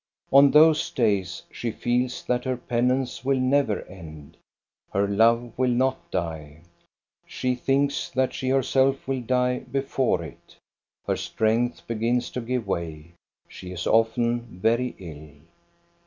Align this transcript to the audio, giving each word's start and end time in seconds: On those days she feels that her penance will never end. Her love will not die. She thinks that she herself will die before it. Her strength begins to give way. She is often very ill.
On 0.33 0.49
those 0.49 0.89
days 0.89 1.43
she 1.51 1.69
feels 1.69 2.23
that 2.23 2.45
her 2.45 2.57
penance 2.57 3.23
will 3.23 3.39
never 3.39 3.83
end. 3.83 4.35
Her 4.91 5.07
love 5.07 5.53
will 5.59 5.69
not 5.69 6.09
die. 6.09 6.63
She 7.27 7.53
thinks 7.53 8.09
that 8.09 8.33
she 8.33 8.49
herself 8.49 9.07
will 9.07 9.21
die 9.21 9.59
before 9.59 10.23
it. 10.23 10.57
Her 11.05 11.15
strength 11.17 11.85
begins 11.85 12.31
to 12.31 12.41
give 12.41 12.65
way. 12.65 13.11
She 13.47 13.71
is 13.71 13.85
often 13.85 14.39
very 14.41 14.95
ill. 14.97 15.39